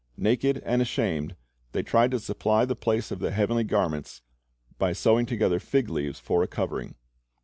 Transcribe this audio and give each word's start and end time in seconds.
Naked 0.17 0.63
and 0.65 0.81
ashamed, 0.81 1.35
they 1.73 1.83
tried 1.83 2.09
to 2.09 2.19
supply 2.19 2.65
the 2.65 2.75
place 2.75 3.11
of 3.11 3.19
the 3.19 3.29
heavenly 3.29 3.63
garments 3.63 4.23
by 4.79 4.93
sewing 4.93 5.27
together 5.27 5.59
fig 5.59 5.89
letives 5.89 6.19
for 6.19 6.41
a 6.41 6.47
covering. 6.47 6.95